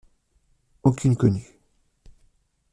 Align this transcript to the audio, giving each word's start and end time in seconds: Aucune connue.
Aucune 0.81 1.15
connue. 1.15 1.59